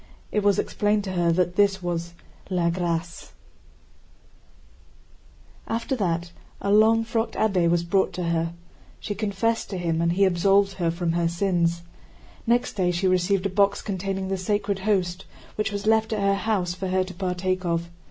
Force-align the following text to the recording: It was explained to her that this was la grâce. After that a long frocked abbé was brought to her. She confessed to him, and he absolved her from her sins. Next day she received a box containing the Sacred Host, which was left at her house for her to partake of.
It 0.31 0.41
was 0.41 0.57
explained 0.57 1.03
to 1.03 1.11
her 1.11 1.31
that 1.31 1.57
this 1.57 1.83
was 1.83 2.15
la 2.49 2.71
grâce. 2.71 3.33
After 5.67 5.95
that 5.95 6.31
a 6.59 6.71
long 6.71 7.03
frocked 7.03 7.35
abbé 7.35 7.69
was 7.69 7.83
brought 7.83 8.11
to 8.13 8.23
her. 8.23 8.53
She 8.99 9.13
confessed 9.13 9.69
to 9.69 9.77
him, 9.77 10.01
and 10.01 10.13
he 10.13 10.25
absolved 10.25 10.71
her 10.77 10.89
from 10.89 11.11
her 11.11 11.27
sins. 11.27 11.83
Next 12.47 12.73
day 12.73 12.89
she 12.89 13.05
received 13.07 13.45
a 13.45 13.49
box 13.49 13.83
containing 13.83 14.29
the 14.29 14.37
Sacred 14.39 14.79
Host, 14.79 15.25
which 15.53 15.71
was 15.71 15.85
left 15.85 16.13
at 16.13 16.19
her 16.19 16.33
house 16.33 16.73
for 16.73 16.87
her 16.87 17.03
to 17.03 17.13
partake 17.13 17.63
of. 17.63 17.91